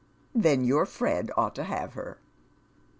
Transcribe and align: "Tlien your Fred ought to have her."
"Tlien 0.35 0.65
your 0.65 0.87
Fred 0.87 1.29
ought 1.37 1.53
to 1.53 1.63
have 1.63 1.93
her." 1.93 2.17